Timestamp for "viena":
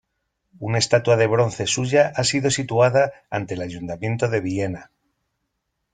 4.41-4.89